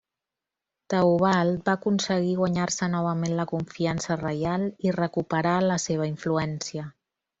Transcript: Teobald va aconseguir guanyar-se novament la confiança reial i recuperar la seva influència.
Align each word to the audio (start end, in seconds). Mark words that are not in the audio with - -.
Teobald 0.93 1.59
va 1.67 1.75
aconseguir 1.79 2.33
guanyar-se 2.39 2.89
novament 2.95 3.35
la 3.41 3.45
confiança 3.53 4.17
reial 4.23 4.67
i 4.89 4.95
recuperar 4.97 5.57
la 5.67 5.79
seva 5.85 6.09
influència. 6.15 6.89